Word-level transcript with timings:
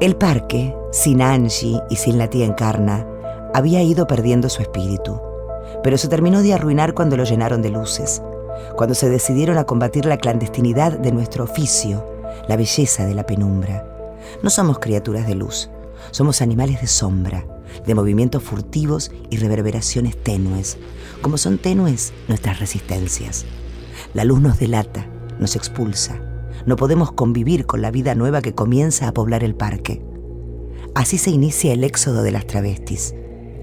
El 0.00 0.14
parque, 0.14 0.76
sin 0.92 1.20
Angie 1.20 1.82
y 1.90 1.96
sin 1.96 2.18
la 2.18 2.30
tía 2.30 2.46
Encarna, 2.46 3.04
había 3.52 3.82
ido 3.82 4.06
perdiendo 4.06 4.48
su 4.48 4.62
espíritu, 4.62 5.20
pero 5.82 5.98
se 5.98 6.06
terminó 6.06 6.40
de 6.40 6.54
arruinar 6.54 6.94
cuando 6.94 7.16
lo 7.16 7.24
llenaron 7.24 7.62
de 7.62 7.70
luces, 7.70 8.22
cuando 8.76 8.94
se 8.94 9.08
decidieron 9.08 9.58
a 9.58 9.64
combatir 9.64 10.06
la 10.06 10.16
clandestinidad 10.16 10.96
de 10.96 11.10
nuestro 11.10 11.42
oficio, 11.42 12.04
la 12.46 12.54
belleza 12.54 13.06
de 13.06 13.14
la 13.16 13.26
penumbra. 13.26 13.84
No 14.40 14.50
somos 14.50 14.78
criaturas 14.78 15.26
de 15.26 15.34
luz, 15.34 15.68
somos 16.12 16.42
animales 16.42 16.80
de 16.80 16.86
sombra, 16.86 17.44
de 17.84 17.94
movimientos 17.96 18.44
furtivos 18.44 19.10
y 19.30 19.38
reverberaciones 19.38 20.16
tenues, 20.22 20.78
como 21.22 21.38
son 21.38 21.58
tenues 21.58 22.12
nuestras 22.28 22.60
resistencias. 22.60 23.46
La 24.14 24.22
luz 24.22 24.40
nos 24.40 24.60
delata, 24.60 25.08
nos 25.40 25.56
expulsa, 25.56 26.20
no 26.66 26.76
podemos 26.76 27.12
convivir 27.12 27.66
con 27.66 27.82
la 27.82 27.90
vida 27.90 28.14
nueva 28.14 28.42
que 28.42 28.54
comienza 28.54 29.08
a 29.08 29.12
poblar 29.12 29.44
el 29.44 29.54
parque. 29.54 30.02
Así 30.94 31.18
se 31.18 31.30
inicia 31.30 31.72
el 31.72 31.84
éxodo 31.84 32.22
de 32.22 32.32
las 32.32 32.46
travestis. 32.46 33.14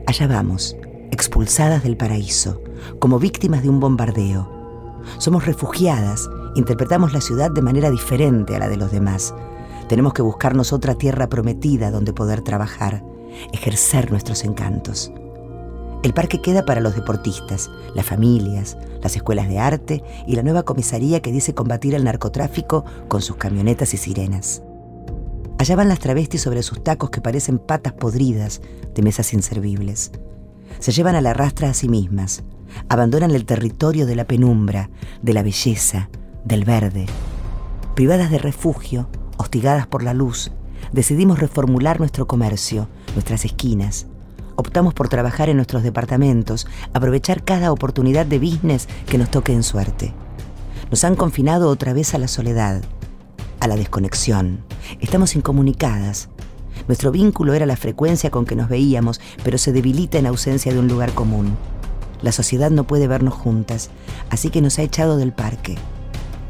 Allá 0.08 0.28
vamos, 0.28 0.78
expulsadas 1.12 1.84
del 1.84 1.98
paraíso, 1.98 2.62
como 3.00 3.20
víctimas 3.20 3.64
de 3.64 3.70
un 3.70 3.80
bombardeo. 3.80 5.02
Somos 5.18 5.46
refugiadas, 5.46 6.30
interpretamos 6.56 7.14
la 7.14 7.22
ciudad 7.22 7.52
de 7.52 7.62
manera 7.62 7.90
diferente 7.90 8.56
a 8.56 8.60
la 8.60 8.70
de 8.70 8.78
los 8.78 8.92
demás. 8.92 9.34
Tenemos 9.88 10.14
que 10.14 10.22
buscarnos 10.22 10.74
otra 10.74 10.96
tierra 10.96 11.28
prometida 11.28 11.92
donde 11.92 12.14
poder 12.14 12.42
trabajar, 12.42 13.04
ejercer 13.52 14.12
nuestros 14.12 14.44
encantos. 14.44 15.12
El 16.06 16.14
parque 16.14 16.40
queda 16.40 16.66
para 16.66 16.82
los 16.82 16.94
deportistas, 16.94 17.72
las 17.96 18.06
familias, 18.06 18.78
las 19.02 19.16
escuelas 19.16 19.50
de 19.50 19.58
arte 19.58 20.04
y 20.28 20.36
la 20.36 20.44
nueva 20.44 20.62
comisaría 20.62 21.20
que 21.20 21.32
dice 21.32 21.56
combatir 21.56 21.96
el 21.96 22.04
narcotráfico 22.04 22.86
con 23.08 23.24
sus 23.24 23.38
camionetas 23.38 23.96
y 23.96 23.98
sirenas. 23.98 24.62
Allá 25.58 25.76
van 25.76 25.90
las 25.90 25.98
travestis 25.98 26.44
sobre 26.44 26.62
sus 26.62 26.84
tacos 26.84 27.10
que 27.10 27.22
parecen 27.22 27.58
patas 27.58 27.94
podridas 27.94 28.62
de 28.94 29.02
mesas 29.02 29.34
inservibles. 29.34 30.12
Se 30.78 30.92
llevan 30.92 31.16
a 31.16 31.22
la 31.22 31.34
rastra 31.34 31.72
a 31.72 31.74
sí 31.74 31.90
mismas, 31.90 32.44
abandonan 32.88 33.32
el 33.32 33.46
territorio 33.46 34.06
de 34.06 34.16
la 34.16 34.26
penumbra, 34.26 34.92
de 35.24 35.34
la 35.34 35.42
belleza, 35.42 36.12
del 36.44 36.66
verde. 36.66 37.08
Privadas 37.96 38.30
de 38.30 38.38
refugio, 38.38 39.10
hostigadas 39.38 39.88
por 39.88 40.04
la 40.04 40.14
luz, 40.14 40.52
decidimos 40.92 41.40
reformular 41.40 41.98
nuestro 41.98 42.28
comercio, 42.28 42.90
nuestras 43.16 43.44
esquinas, 43.44 44.06
optamos 44.56 44.94
por 44.94 45.10
trabajar 45.10 45.50
en 45.50 45.58
nuestros 45.58 45.84
departamentos, 45.84 46.68
aprovechar 46.94 47.44
cada 47.44 47.72
oportunidad 47.72 48.26
de 48.26 48.40
business 48.40 48.88
que 49.08 49.18
nos 49.18 49.30
toque 49.30 49.54
en 49.54 49.64
suerte. 49.64 50.14
Nos 50.90 51.04
han 51.04 51.16
confinado 51.16 51.70
otra 51.70 51.94
vez 51.94 52.14
a 52.14 52.18
la 52.18 52.28
soledad, 52.28 52.82
a 53.60 53.68
la 53.68 53.76
desconexión. 53.76 54.60
Estamos 55.00 55.36
incomunicadas. 55.36 56.30
Nuestro 56.88 57.12
vínculo 57.12 57.54
era 57.54 57.66
la 57.66 57.78
frecuencia 57.78 58.30
con 58.30 58.46
que 58.46 58.56
nos 58.56 58.70
veíamos, 58.70 59.22
pero 59.44 59.58
se 59.58 59.72
debilita 59.72 60.18
en 60.18 60.28
ausencia 60.28 60.74
de 60.74 60.80
un 60.80 60.88
lugar 60.88 61.14
común. 61.14 61.58
La 62.22 62.32
sociedad 62.32 62.72
no 62.72 62.86
puede 62.86 63.08
vernos 63.08 63.34
juntas, 63.34 63.90
así 64.30 64.50
que 64.50 64.62
nos 64.62 64.80
ha 64.80 64.84
echado 64.84 65.18
del 65.18 65.34
parque. 65.34 65.76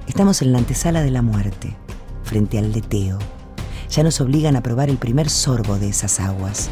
Estamos 0.08 0.42
en 0.42 0.52
la 0.52 0.60
antesala 0.60 1.02
de 1.02 1.12
la 1.12 1.22
muerte, 1.22 1.76
frente 2.24 2.60
al 2.60 2.72
leteo. 2.72 3.20
Ya 3.90 4.04
nos 4.04 4.20
obligan 4.20 4.56
a 4.56 4.62
probar 4.62 4.90
el 4.90 4.98
primer 4.98 5.30
sorbo 5.30 5.78
de 5.78 5.90
esas 5.90 6.20
aguas. 6.20 6.70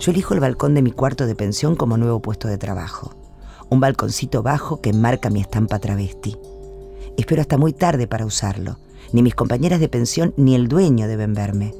Yo 0.00 0.12
elijo 0.12 0.32
el 0.32 0.40
balcón 0.40 0.74
de 0.74 0.82
mi 0.82 0.92
cuarto 0.92 1.26
de 1.26 1.34
pensión 1.34 1.74
como 1.74 1.96
nuevo 1.96 2.20
puesto 2.20 2.46
de 2.46 2.56
trabajo. 2.56 3.16
Un 3.68 3.80
balconcito 3.80 4.44
bajo 4.44 4.80
que 4.80 4.92
marca 4.92 5.28
mi 5.28 5.40
estampa 5.40 5.80
travesti. 5.80 6.36
Espero 7.16 7.42
hasta 7.42 7.58
muy 7.58 7.72
tarde 7.72 8.06
para 8.06 8.24
usarlo. 8.24 8.78
Ni 9.12 9.22
mis 9.22 9.34
compañeras 9.34 9.80
de 9.80 9.88
pensión 9.88 10.34
ni 10.36 10.54
el 10.54 10.68
dueño 10.68 11.08
deben 11.08 11.34
verme. 11.34 11.74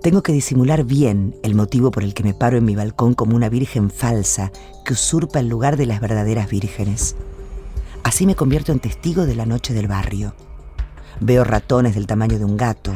Tengo 0.00 0.22
que 0.22 0.32
disimular 0.32 0.84
bien 0.84 1.36
el 1.42 1.54
motivo 1.54 1.90
por 1.90 2.02
el 2.02 2.14
que 2.14 2.24
me 2.24 2.34
paro 2.34 2.56
en 2.56 2.64
mi 2.64 2.74
balcón 2.74 3.14
como 3.14 3.36
una 3.36 3.50
virgen 3.50 3.90
falsa 3.90 4.50
que 4.84 4.94
usurpa 4.94 5.38
el 5.38 5.48
lugar 5.48 5.76
de 5.76 5.86
las 5.86 6.00
verdaderas 6.00 6.48
vírgenes. 6.48 7.16
Así 8.02 8.26
me 8.26 8.34
convierto 8.34 8.72
en 8.72 8.80
testigo 8.80 9.26
de 9.26 9.36
la 9.36 9.46
noche 9.46 9.74
del 9.74 9.88
barrio. 9.88 10.34
Veo 11.20 11.44
ratones 11.44 11.94
del 11.94 12.06
tamaño 12.06 12.38
de 12.38 12.46
un 12.46 12.56
gato. 12.56 12.94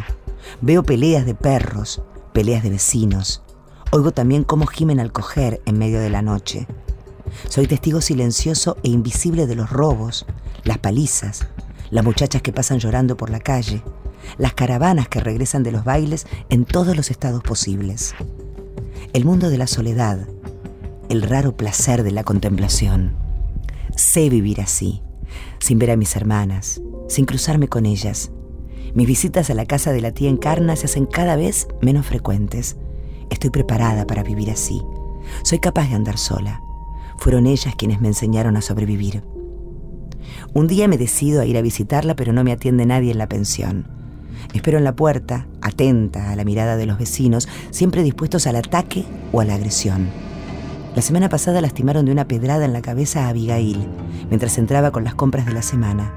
Veo 0.63 0.83
peleas 0.83 1.27
de 1.27 1.35
perros, 1.35 2.03
peleas 2.33 2.63
de 2.63 2.71
vecinos, 2.71 3.43
Oigo 3.93 4.11
también 4.11 4.43
cómo 4.43 4.67
gimen 4.67 4.99
al 4.99 5.13
coger 5.13 5.63
en 5.65 5.79
medio 5.79 6.01
de 6.01 6.11
la 6.11 6.21
noche. 6.21 6.67
Soy 7.49 7.69
testigo 7.69 8.01
silencioso 8.01 8.77
e 8.83 8.89
invisible 8.89 9.47
de 9.47 9.55
los 9.55 9.71
robos, 9.71 10.27
las 10.65 10.79
palizas, 10.79 11.47
las 11.91 12.05
muchachas 12.05 12.43
que 12.43 12.53
pasan 12.53 12.81
llorando 12.81 13.17
por 13.17 13.31
la 13.31 13.39
calle, 13.39 13.83
las 14.39 14.55
caravanas 14.55 15.09
que 15.09 15.21
regresan 15.21 15.63
de 15.63 15.71
los 15.71 15.85
bailes 15.85 16.27
en 16.49 16.65
todos 16.65 16.97
los 16.97 17.13
estados 17.13 17.45
posibles. 17.45 18.15
El 19.13 19.25
mundo 19.25 19.51
de 19.51 19.59
la 19.59 19.69
soledad, 19.69 20.27
el 21.09 21.23
raro 21.23 21.57
placer 21.57 22.03
de 22.03 22.11
la 22.11 22.25
contemplación. 22.25 23.15
Sé 23.95 24.29
vivir 24.29 24.61
así, 24.61 25.01
sin 25.61 25.79
ver 25.79 25.93
a 25.93 25.97
mis 25.97 26.17
hermanas, 26.17 26.83
sin 27.09 27.25
cruzarme 27.25 27.69
con 27.69 27.87
ellas. 27.87 28.33
Mis 28.95 29.07
visitas 29.07 29.49
a 29.49 29.55
la 29.55 29.65
casa 29.65 29.93
de 29.93 30.01
la 30.01 30.11
tía 30.11 30.29
Encarna 30.29 30.75
se 30.75 30.87
hacen 30.87 31.07
cada 31.07 31.37
vez 31.37 31.69
menos 31.81 32.05
frecuentes 32.05 32.77
Estoy 33.31 33.51
preparada 33.51 34.07
para 34.07 34.23
vivir 34.23 34.51
así. 34.51 34.83
Soy 35.43 35.59
capaz 35.59 35.89
de 35.89 35.97
andar 35.97 36.19
sola. 36.19 36.63
Fueron 37.19 37.47
ellas 37.47 37.75
quienes 37.77 38.01
me 38.01 38.09
enseñaron 38.09 38.57
a 38.57 38.63
sobrevivir. 38.63 39.23
Un 40.55 40.67
día 40.67 40.89
me 40.89 40.99
decido 40.99 41.41
a 41.41 41.47
ir 41.47 41.57
a 41.57 41.63
visitarla, 41.63 42.17
pero 42.17 42.33
no 42.33 42.45
me 42.45 42.53
atiende 42.53 42.87
nadie 42.87 43.11
en 43.11 43.19
la 43.19 43.29
pensión. 43.29 43.89
Espero 44.55 44.79
en 44.79 44.85
la 44.85 44.97
puerta, 44.97 45.47
atenta 45.61 46.31
a 46.31 46.37
la 46.37 46.45
mirada 46.45 46.77
de 46.77 46.87
los 46.87 46.99
vecinos, 46.99 47.49
siempre 47.71 48.03
dispuestos 48.03 48.47
al 48.47 48.57
ataque 48.57 49.05
o 49.33 49.41
a 49.41 49.45
la 49.45 49.55
agresión. 49.55 50.09
La 50.95 51.03
semana 51.03 51.29
pasada 51.29 51.61
lastimaron 51.61 52.07
de 52.07 52.13
una 52.13 52.27
pedrada 52.27 52.65
en 52.65 52.73
la 52.73 52.81
cabeza 52.81 53.27
a 53.27 53.29
Abigail, 53.29 53.87
mientras 54.29 54.57
entraba 54.57 54.93
con 54.93 55.05
las 55.05 55.15
compras 55.15 55.47
de 55.47 55.53
la 55.53 55.63
semana. 55.63 56.15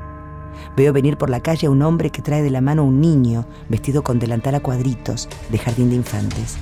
Veo 0.78 0.94
venir 0.94 1.18
por 1.18 1.30
la 1.30 1.42
calle 1.42 1.68
a 1.68 1.70
un 1.72 1.82
hombre 1.82 2.12
que 2.12 2.22
trae 2.22 2.42
de 2.42 2.50
la 2.50 2.62
mano 2.62 2.86
un 2.86 3.02
niño 3.02 3.46
vestido 3.68 4.04
con 4.04 4.20
delantal 4.20 4.56
a 4.56 4.60
cuadritos 4.62 5.28
de 5.50 5.58
jardín 5.58 5.90
de 5.90 5.98
infantes. 5.98 6.58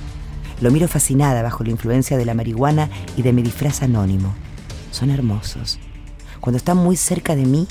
Lo 0.60 0.72
miro 0.72 0.88
fascinada 0.88 1.42
bajo 1.42 1.62
la 1.62 1.70
influencia 1.70 2.16
de 2.16 2.24
la 2.24 2.34
marihuana 2.34 2.90
y 3.16 3.22
de 3.22 3.32
mi 3.32 3.42
disfraz 3.42 3.82
anónimo. 3.82 4.34
Son 4.90 5.10
hermosos. 5.10 5.78
Cuando 6.40 6.56
están 6.56 6.76
muy 6.76 6.96
cerca 6.96 7.36
de 7.36 7.44
mí, 7.44 7.68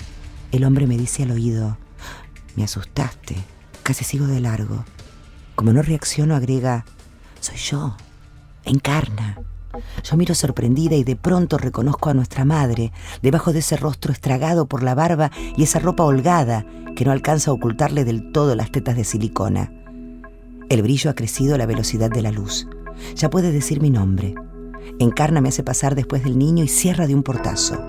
el 0.51 0.63
hombre 0.63 0.87
me 0.87 0.97
dice 0.97 1.23
al 1.23 1.31
oído, 1.31 1.77
me 2.55 2.63
asustaste, 2.63 3.35
casi 3.83 4.05
sigo 4.05 4.27
de 4.27 4.39
largo. 4.39 4.85
Como 5.55 5.73
no 5.73 5.81
reacciono, 5.81 6.35
agrega, 6.35 6.85
soy 7.41 7.57
yo, 7.57 7.97
encarna. 8.63 9.37
Yo 10.03 10.15
miro 10.15 10.33
sorprendida 10.33 10.95
y 10.95 11.03
de 11.03 11.15
pronto 11.15 11.57
reconozco 11.57 12.09
a 12.09 12.13
nuestra 12.13 12.45
madre, 12.45 12.93
debajo 13.21 13.51
de 13.51 13.59
ese 13.59 13.75
rostro 13.75 14.13
estragado 14.13 14.65
por 14.65 14.81
la 14.81 14.95
barba 14.95 15.29
y 15.57 15.63
esa 15.63 15.79
ropa 15.79 16.03
holgada 16.03 16.65
que 16.95 17.03
no 17.03 17.11
alcanza 17.11 17.51
a 17.51 17.53
ocultarle 17.53 18.05
del 18.05 18.31
todo 18.31 18.55
las 18.55 18.71
tetas 18.71 18.95
de 18.95 19.03
silicona. 19.03 19.71
El 20.69 20.81
brillo 20.81 21.09
ha 21.09 21.15
crecido 21.15 21.55
a 21.55 21.57
la 21.57 21.65
velocidad 21.65 22.09
de 22.09 22.21
la 22.21 22.31
luz. 22.31 22.67
Ya 23.15 23.29
puede 23.29 23.51
decir 23.51 23.81
mi 23.81 23.89
nombre. 23.89 24.35
Encarna 24.99 25.41
me 25.41 25.49
hace 25.49 25.63
pasar 25.63 25.95
después 25.95 26.23
del 26.23 26.37
niño 26.37 26.63
y 26.63 26.67
cierra 26.67 27.07
de 27.07 27.15
un 27.15 27.23
portazo. 27.23 27.81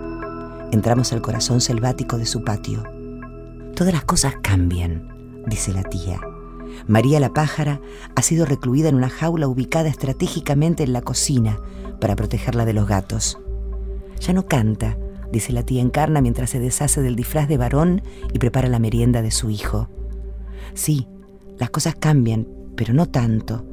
Entramos 0.72 1.12
al 1.12 1.22
corazón 1.22 1.60
selvático 1.60 2.19
de 2.19 2.26
su 2.26 2.44
patio. 2.44 2.82
Todas 3.74 3.92
las 3.92 4.04
cosas 4.04 4.34
cambian, 4.42 5.42
dice 5.46 5.72
la 5.72 5.82
tía. 5.82 6.20
María 6.86 7.20
la 7.20 7.32
pájara 7.32 7.80
ha 8.14 8.22
sido 8.22 8.44
recluida 8.44 8.88
en 8.88 8.96
una 8.96 9.08
jaula 9.08 9.48
ubicada 9.48 9.88
estratégicamente 9.88 10.82
en 10.82 10.92
la 10.92 11.02
cocina 11.02 11.58
para 12.00 12.16
protegerla 12.16 12.64
de 12.64 12.72
los 12.72 12.86
gatos. 12.86 13.38
Ya 14.20 14.32
no 14.32 14.46
canta, 14.46 14.98
dice 15.32 15.52
la 15.52 15.62
tía 15.62 15.80
Encarna 15.80 16.20
mientras 16.20 16.50
se 16.50 16.60
deshace 16.60 17.02
del 17.02 17.16
disfraz 17.16 17.48
de 17.48 17.56
varón 17.56 18.02
y 18.32 18.38
prepara 18.38 18.69
la 18.69 18.78
merienda 18.78 19.22
de 19.22 19.30
su 19.30 19.50
hijo. 19.50 19.88
Sí, 20.75 21.06
las 21.58 21.70
cosas 21.70 21.94
cambian, 21.94 22.46
pero 22.76 22.94
no 22.94 23.06
tanto. 23.06 23.64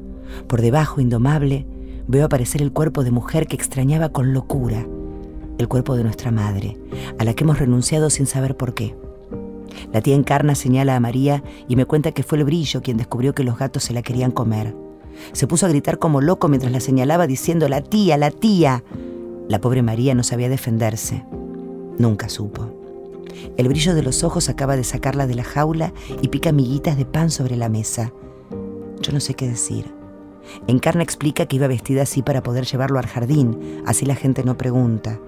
Por 0.48 0.62
debajo, 0.62 1.02
indomable, 1.02 1.66
veo 2.08 2.26
aparecer 2.26 2.62
el 2.62 2.72
cuerpo 2.72 3.04
de 3.04 3.12
mujer 3.12 3.48
que 3.48 3.56
extrañaba 3.56 4.10
con 4.10 4.34
locura, 4.34 4.86
el 5.58 5.68
cuerpo 5.68 5.96
de 5.96 6.04
nuestra 6.04 6.32
madre, 6.32 6.78
a 7.18 7.24
la 7.24 7.34
que 7.34 7.44
hemos 7.44 7.60
renunciado 7.60 8.10
sin 8.10 8.26
saber 8.26 8.56
por 8.56 8.74
qué. 8.74 8.96
La 9.92 10.02
tía 10.02 10.16
Encarna 10.16 10.56
señala 10.56 10.96
a 10.96 11.00
María 11.00 11.44
y 11.68 11.76
me 11.76 11.86
cuenta 11.86 12.12
que 12.12 12.24
fue 12.24 12.38
el 12.38 12.44
brillo 12.44 12.82
quien 12.82 12.98
descubrió 12.98 13.34
que 13.34 13.44
los 13.44 13.58
gatos 13.58 13.84
se 13.84 13.94
la 13.94 14.02
querían 14.02 14.32
comer. 14.32 14.76
Se 15.32 15.48
puso 15.48 15.66
a 15.66 15.70
gritar 15.70 16.00
como 16.00 16.22
loco 16.22 16.48
mientras 16.48 16.72
la 16.72 16.80
señalaba 16.80 17.28
diciendo, 17.28 17.68
la 17.70 17.82
tía, 17.82 18.18
la 18.18 18.32
tía. 18.32 18.84
La 19.48 19.62
pobre 19.62 19.82
María 19.82 20.16
no 20.16 20.24
sabía 20.24 20.50
defenderse. 20.50 21.26
Nunca 21.98 22.30
supo. 22.30 22.70
El 23.58 23.68
brillo 23.68 23.96
de 23.96 24.04
los 24.04 24.24
ojos 24.24 24.50
acaba 24.50 24.76
de 24.76 24.84
sacarla 24.84 25.28
de 25.28 25.36
la 25.36 25.44
jaula 25.44 25.94
y 26.22 26.28
pica 26.28 26.52
miguitas 26.52 26.98
de 26.98 27.06
pan 27.06 27.32
sobre 27.32 27.56
la 27.56 27.70
mesa. 27.70 28.12
Yo 29.02 29.12
no 29.12 29.20
sé 29.20 29.34
qué 29.34 29.48
decir. 29.48 29.94
Encarna 30.68 31.04
explica 31.04 31.46
que 31.46 31.56
iba 31.56 31.68
vestida 31.68 32.04
así 32.04 32.22
para 32.22 32.44
poder 32.44 32.66
llevarlo 32.66 33.00
al 33.00 33.08
jardín, 33.08 33.82
así 33.86 34.06
la 34.06 34.16
gente 34.16 34.44
no 34.44 34.58
pregunta. 34.58 35.20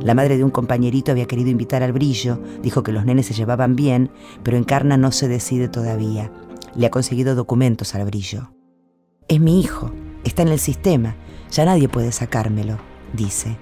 La 0.00 0.14
madre 0.14 0.36
de 0.36 0.44
un 0.44 0.50
compañerito 0.50 1.12
había 1.12 1.26
querido 1.26 1.50
invitar 1.50 1.82
al 1.82 1.92
brillo, 1.92 2.38
dijo 2.62 2.82
que 2.82 2.92
los 2.92 3.04
nenes 3.04 3.26
se 3.26 3.34
llevaban 3.34 3.74
bien, 3.74 4.10
pero 4.42 4.56
Encarna 4.56 4.96
no 4.96 5.12
se 5.12 5.28
decide 5.28 5.68
todavía. 5.68 6.30
le 6.74 6.86
ha 6.86 6.90
conseguido 6.90 7.34
documentos 7.34 7.94
al 7.94 8.06
brillo. 8.06 8.52
Es 9.28 9.40
mi 9.40 9.60
hijo, 9.60 9.92
está 10.24 10.42
en 10.42 10.48
el 10.48 10.58
sistema, 10.58 11.16
ya 11.50 11.66
nadie 11.66 11.88
puede 11.88 12.12
sacármelo, 12.12 12.78
dice. 13.12 13.58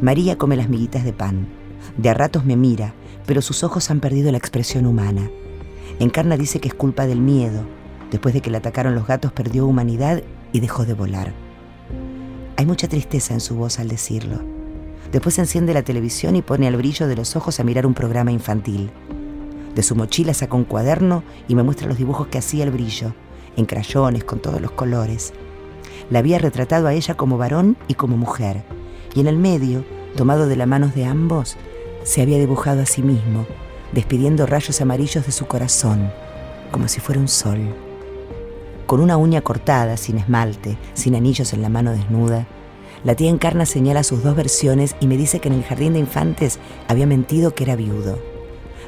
María 0.00 0.36
come 0.36 0.56
las 0.56 0.68
miguitas 0.68 1.04
de 1.04 1.12
pan. 1.12 1.46
De 1.96 2.08
a 2.08 2.14
ratos 2.14 2.44
me 2.44 2.56
mira, 2.56 2.94
pero 3.26 3.42
sus 3.42 3.62
ojos 3.62 3.90
han 3.90 4.00
perdido 4.00 4.32
la 4.32 4.38
expresión 4.38 4.86
humana. 4.86 5.30
Encarna 6.00 6.36
dice 6.36 6.60
que 6.60 6.68
es 6.68 6.74
culpa 6.74 7.06
del 7.06 7.20
miedo. 7.20 7.64
Después 8.10 8.34
de 8.34 8.40
que 8.40 8.50
le 8.50 8.58
atacaron 8.58 8.94
los 8.94 9.06
gatos 9.06 9.32
perdió 9.32 9.66
humanidad 9.66 10.22
y 10.52 10.60
dejó 10.60 10.84
de 10.84 10.94
volar. 10.94 11.32
Hay 12.56 12.66
mucha 12.66 12.88
tristeza 12.88 13.34
en 13.34 13.40
su 13.40 13.56
voz 13.56 13.78
al 13.78 13.88
decirlo. 13.88 14.40
Después 15.10 15.38
enciende 15.38 15.74
la 15.74 15.82
televisión 15.82 16.36
y 16.36 16.42
pone 16.42 16.66
al 16.66 16.76
brillo 16.76 17.08
de 17.08 17.16
los 17.16 17.36
ojos 17.36 17.60
a 17.60 17.64
mirar 17.64 17.86
un 17.86 17.94
programa 17.94 18.32
infantil. 18.32 18.90
De 19.74 19.82
su 19.82 19.96
mochila 19.96 20.34
saca 20.34 20.56
un 20.56 20.64
cuaderno 20.64 21.24
y 21.48 21.54
me 21.54 21.62
muestra 21.62 21.88
los 21.88 21.98
dibujos 21.98 22.28
que 22.28 22.38
hacía 22.38 22.64
el 22.64 22.70
brillo, 22.70 23.12
en 23.56 23.66
crayones, 23.66 24.24
con 24.24 24.40
todos 24.40 24.60
los 24.60 24.70
colores. 24.70 25.32
La 26.10 26.20
había 26.20 26.38
retratado 26.38 26.86
a 26.86 26.94
ella 26.94 27.16
como 27.16 27.38
varón 27.38 27.76
y 27.88 27.94
como 27.94 28.16
mujer, 28.16 28.62
y 29.14 29.20
en 29.20 29.26
el 29.26 29.36
medio, 29.36 29.84
tomado 30.16 30.46
de 30.46 30.56
las 30.56 30.68
manos 30.68 30.94
de 30.94 31.04
ambos, 31.04 31.56
se 32.04 32.22
había 32.22 32.38
dibujado 32.38 32.82
a 32.82 32.86
sí 32.86 33.02
mismo, 33.02 33.46
despidiendo 33.92 34.46
rayos 34.46 34.80
amarillos 34.80 35.26
de 35.26 35.32
su 35.32 35.46
corazón, 35.46 36.10
como 36.70 36.88
si 36.88 37.00
fuera 37.00 37.20
un 37.20 37.28
sol. 37.28 37.60
Con 38.86 39.00
una 39.00 39.16
uña 39.16 39.40
cortada, 39.40 39.96
sin 39.96 40.18
esmalte, 40.18 40.76
sin 40.92 41.14
anillos 41.14 41.52
en 41.52 41.62
la 41.62 41.70
mano 41.70 41.92
desnuda, 41.92 42.46
la 43.04 43.14
tía 43.14 43.30
Encarna 43.30 43.66
señala 43.66 44.02
sus 44.02 44.22
dos 44.22 44.34
versiones 44.34 44.96
y 45.00 45.06
me 45.06 45.16
dice 45.16 45.38
que 45.38 45.48
en 45.48 45.54
el 45.54 45.64
jardín 45.64 45.92
de 45.92 45.98
infantes 45.98 46.58
había 46.88 47.06
mentido 47.06 47.54
que 47.54 47.64
era 47.64 47.76
viudo. 47.76 48.18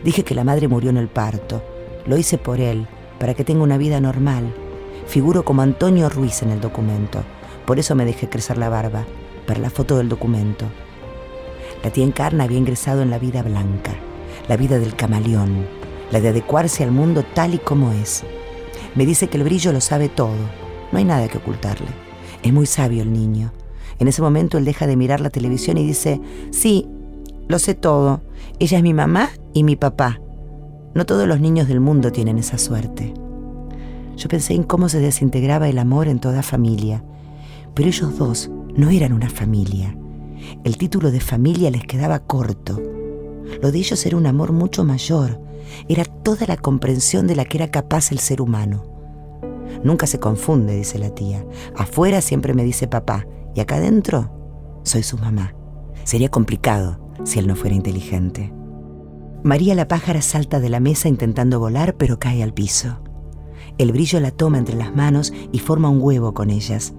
Dije 0.04 0.24
que 0.24 0.34
la 0.34 0.44
madre 0.44 0.68
murió 0.68 0.90
en 0.90 0.96
el 0.96 1.08
parto. 1.08 1.62
Lo 2.06 2.16
hice 2.16 2.38
por 2.38 2.60
él, 2.60 2.86
para 3.18 3.34
que 3.34 3.44
tenga 3.44 3.62
una 3.62 3.78
vida 3.78 4.00
normal. 4.00 4.54
Figuro 5.06 5.44
como 5.44 5.62
Antonio 5.62 6.08
Ruiz 6.08 6.42
en 6.42 6.50
el 6.50 6.60
documento. 6.60 7.22
Por 7.66 7.78
eso 7.78 7.94
me 7.94 8.04
dejé 8.04 8.28
crecer 8.28 8.58
la 8.58 8.68
barba, 8.68 9.04
para 9.46 9.60
la 9.60 9.70
foto 9.70 9.96
del 9.98 10.08
documento. 10.08 10.66
La 11.82 11.90
tía 11.90 12.04
Encarna 12.04 12.44
había 12.44 12.58
ingresado 12.58 13.02
en 13.02 13.10
la 13.10 13.18
vida 13.18 13.42
blanca, 13.42 13.92
la 14.48 14.56
vida 14.56 14.78
del 14.78 14.94
camaleón, 14.94 15.66
la 16.10 16.20
de 16.20 16.28
adecuarse 16.28 16.84
al 16.84 16.90
mundo 16.90 17.24
tal 17.34 17.54
y 17.54 17.58
como 17.58 17.92
es. 17.92 18.24
Me 18.96 19.06
dice 19.06 19.28
que 19.28 19.36
el 19.36 19.44
brillo 19.44 19.72
lo 19.72 19.80
sabe 19.80 20.08
todo, 20.08 20.34
no 20.90 20.98
hay 20.98 21.04
nada 21.04 21.28
que 21.28 21.38
ocultarle. 21.38 21.88
Es 22.42 22.52
muy 22.52 22.66
sabio 22.66 23.02
el 23.02 23.12
niño. 23.12 23.52
En 23.98 24.08
ese 24.08 24.22
momento 24.22 24.58
él 24.58 24.64
deja 24.64 24.86
de 24.86 24.96
mirar 24.96 25.20
la 25.20 25.30
televisión 25.30 25.78
y 25.78 25.86
dice, 25.86 26.20
sí, 26.50 26.88
lo 27.48 27.58
sé 27.58 27.74
todo. 27.74 28.22
Ella 28.58 28.78
es 28.78 28.82
mi 28.82 28.94
mamá 28.94 29.30
y 29.52 29.64
mi 29.64 29.76
papá. 29.76 30.20
No 30.94 31.04
todos 31.04 31.28
los 31.28 31.40
niños 31.40 31.68
del 31.68 31.80
mundo 31.80 32.10
tienen 32.10 32.38
esa 32.38 32.58
suerte. 32.58 33.12
Yo 34.16 34.28
pensé 34.28 34.54
en 34.54 34.62
cómo 34.62 34.88
se 34.88 34.98
desintegraba 34.98 35.68
el 35.68 35.78
amor 35.78 36.08
en 36.08 36.18
toda 36.18 36.42
familia, 36.42 37.04
pero 37.74 37.88
ellos 37.88 38.16
dos 38.16 38.50
no 38.74 38.88
eran 38.88 39.12
una 39.12 39.28
familia. 39.28 39.94
El 40.64 40.78
título 40.78 41.10
de 41.10 41.20
familia 41.20 41.70
les 41.70 41.84
quedaba 41.84 42.20
corto. 42.20 42.80
Lo 43.60 43.70
de 43.72 43.78
ellos 43.78 44.04
era 44.06 44.16
un 44.16 44.26
amor 44.26 44.52
mucho 44.52 44.84
mayor, 44.84 45.38
era 45.88 46.04
toda 46.04 46.46
la 46.46 46.56
comprensión 46.56 47.26
de 47.26 47.36
la 47.36 47.44
que 47.44 47.58
era 47.58 47.70
capaz 47.70 48.12
el 48.12 48.18
ser 48.18 48.40
humano. 48.40 48.84
Nunca 49.82 50.06
se 50.06 50.20
confunde, 50.20 50.76
dice 50.76 50.98
la 50.98 51.10
tía. 51.10 51.44
Afuera 51.76 52.20
siempre 52.20 52.54
me 52.54 52.64
dice 52.64 52.88
papá 52.88 53.26
y 53.54 53.60
acá 53.60 53.76
adentro 53.76 54.80
soy 54.82 55.02
su 55.02 55.18
mamá. 55.18 55.54
Sería 56.04 56.28
complicado 56.28 57.00
si 57.24 57.38
él 57.38 57.46
no 57.46 57.56
fuera 57.56 57.74
inteligente. 57.74 58.52
María 59.42 59.74
la 59.74 59.88
pájara 59.88 60.22
salta 60.22 60.60
de 60.60 60.68
la 60.68 60.80
mesa 60.80 61.08
intentando 61.08 61.60
volar, 61.60 61.96
pero 61.96 62.18
cae 62.18 62.42
al 62.42 62.54
piso. 62.54 62.98
El 63.78 63.92
brillo 63.92 64.20
la 64.20 64.30
toma 64.30 64.58
entre 64.58 64.76
las 64.76 64.94
manos 64.94 65.32
y 65.52 65.58
forma 65.58 65.88
un 65.88 66.00
huevo 66.00 66.34
con 66.34 66.50
ellas. 66.50 66.94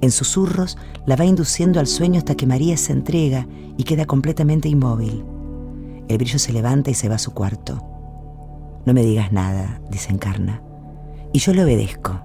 En 0.00 0.10
susurros 0.10 0.78
la 1.06 1.16
va 1.16 1.24
induciendo 1.24 1.80
al 1.80 1.86
sueño 1.86 2.18
hasta 2.18 2.34
que 2.34 2.46
María 2.46 2.76
se 2.76 2.92
entrega 2.92 3.46
y 3.76 3.84
queda 3.84 4.04
completamente 4.04 4.68
inmóvil. 4.68 5.24
El 6.10 6.18
brillo 6.18 6.40
se 6.40 6.52
levanta 6.52 6.90
y 6.90 6.94
se 6.94 7.08
va 7.08 7.14
a 7.14 7.18
su 7.18 7.32
cuarto. 7.34 8.82
No 8.84 8.92
me 8.92 9.04
digas 9.04 9.30
nada, 9.30 9.80
dice 9.92 10.12
Encarna. 10.12 10.60
Y 11.32 11.38
yo 11.38 11.54
le 11.54 11.62
obedezco. 11.62 12.20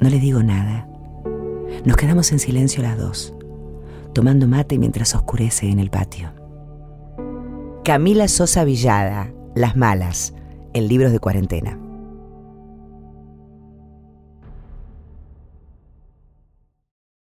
No 0.00 0.10
le 0.10 0.18
digo 0.18 0.42
nada. 0.42 0.88
Nos 1.84 1.96
quedamos 1.96 2.32
en 2.32 2.40
silencio 2.40 2.82
las 2.82 2.98
dos, 2.98 3.34
tomando 4.14 4.48
mate 4.48 4.78
mientras 4.78 5.14
oscurece 5.14 5.70
en 5.70 5.78
el 5.78 5.90
patio. 5.90 6.32
Camila 7.84 8.26
Sosa 8.26 8.64
Villada, 8.64 9.32
Las 9.54 9.76
Malas, 9.76 10.34
en 10.72 10.88
libros 10.88 11.12
de 11.12 11.20
cuarentena. 11.20 11.78